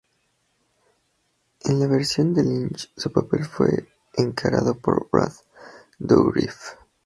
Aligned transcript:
En 1.63 1.79
la 1.79 1.85
versión 1.85 2.33
de 2.33 2.41
Lynch 2.41 2.91
su 2.97 3.11
papel 3.11 3.45
fue 3.45 3.69
encarnado 4.17 4.73
por 4.73 5.07
Brad 5.11 5.31
Dourif. 5.99 6.55